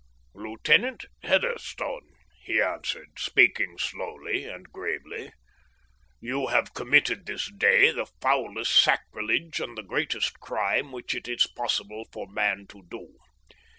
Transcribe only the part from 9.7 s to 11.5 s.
the greatest crime which it is